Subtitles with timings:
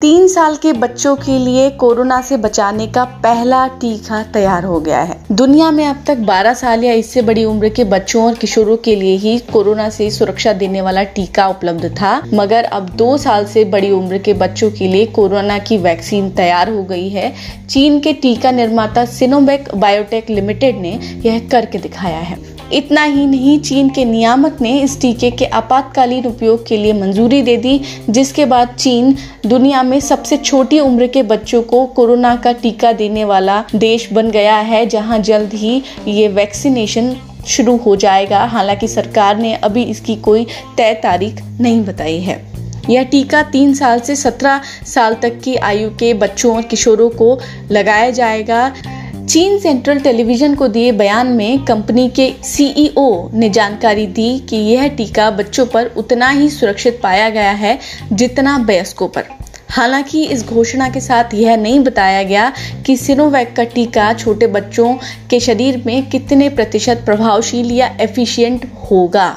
[0.00, 5.00] तीन साल के बच्चों के लिए कोरोना से बचाने का पहला टीका तैयार हो गया
[5.00, 8.76] है। दुनिया में अब तक 12 साल या इससे बड़ी उम्र के बच्चों और किशोरों
[8.76, 13.46] के लिए ही कोरोना से सुरक्षा देने वाला टीका उपलब्ध था। मगर अब दो साल
[13.46, 17.32] से बड़ी उम्र के बच्चों के लिए कोरोना की वैक्सीन तैयार हो गई है।
[17.66, 23.58] चीन के टीका निर्माता सिनोबेक बायोटेक लिमिटेड ने यह करके दिखाया है। इतना ही नहीं,
[23.60, 27.80] चीन के नियामक ने इस टीके के आपातकालीन उपयोग के लिए मंजूरी दे दी,
[28.10, 29.16] जिसके बाद चीन
[29.46, 34.30] दुनिया में सबसे छोटी उम्र के बच्चों को कोरोना का टीका देने वाला देश बन
[34.30, 40.16] गया है, जहाँ जल्द ही ये वैक्सीनेशन शुरू हो जाएगा। हालाँकि सरकार ने अभी इसकी
[40.16, 40.46] कोई
[40.76, 42.46] तय तारीख नहीं बताई है।
[42.90, 47.38] यह टीका तीन साल से सत्रह साल तक की आयु के बच्चों और किशोरों को
[47.70, 48.72] लगाया जाएगा।
[49.28, 54.88] चीन सेंट्रल टेलीविज़न को दिए बयान में कंपनी के सीईओ ने जानकारी दी कि यह
[54.88, 57.78] टीका बच्चों पर उतना ही सुरक्षित पाया गया है
[58.12, 59.24] जितना वयस्कों पर।
[59.68, 62.52] हालाँकि इस घोषणा के साथ यह नहीं बताया गया
[62.86, 64.94] कि सिनोवैक का टीका छोटे बच्चों
[65.30, 69.28] के शरीर में कितने प्रतिशत प्रभावशील या एफिशिएंट होगा।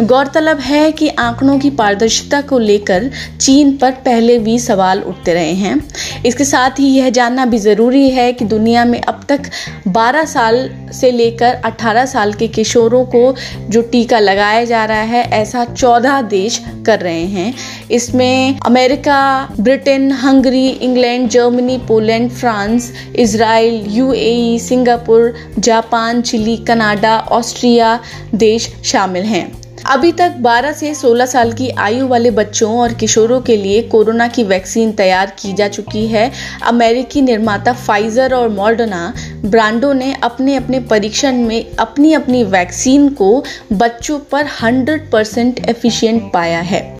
[0.00, 5.52] गौरतलब है कि आंकड़ों की पारदर्शिता को लेकर चीन पर पहले भी सवाल उठते रहे
[5.52, 9.50] हैं। इसके साथ ही यह जानना भी ज़रूरी है कि दुनिया में अब तक
[9.88, 13.34] 12 साल से लेकर 18 साल के किशोरों को
[13.70, 17.54] जो टीका लगाया जा रहा है, ऐसा 14 देश कर रहे हैं।
[17.90, 27.98] इसमें America, Britain, Hungary, England, Germany, Poland, France Israel UAE, Singapore, Japan, Chile, Canada, Austria
[28.34, 29.50] देश शामिल हैं।
[29.86, 34.26] अभी तक 12 से 16 साल की आयु वाले बच्चों और किशोरों के लिए कोरोना
[34.28, 36.30] की वैक्सीन तैयार की जा चुकी है।
[36.66, 39.12] अमेरिकी निर्माता फाइजर और मॉडर्ना
[39.44, 46.32] ब्रांडों ने अपने अपने परीक्षण में अपनी अपनी वैक्सीन को बच्चों पर 100 परसेंट एफिशियंट
[46.32, 46.99] पाया है।